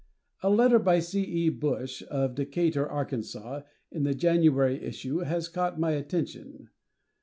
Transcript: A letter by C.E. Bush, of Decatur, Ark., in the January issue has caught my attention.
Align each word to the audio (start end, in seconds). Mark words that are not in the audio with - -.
A 0.41 0.49
letter 0.49 0.79
by 0.79 0.99
C.E. 0.99 1.49
Bush, 1.49 2.01
of 2.09 2.33
Decatur, 2.33 2.87
Ark., 2.87 3.13
in 3.13 4.01
the 4.01 4.15
January 4.15 4.83
issue 4.83 5.19
has 5.19 5.47
caught 5.47 5.79
my 5.79 5.91
attention. 5.91 6.69